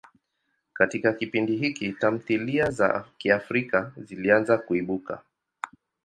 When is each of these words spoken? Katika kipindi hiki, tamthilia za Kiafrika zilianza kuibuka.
Katika 0.73 1.13
kipindi 1.13 1.55
hiki, 1.55 1.91
tamthilia 1.93 2.71
za 2.71 3.05
Kiafrika 3.17 3.91
zilianza 3.97 4.57
kuibuka. 4.57 5.21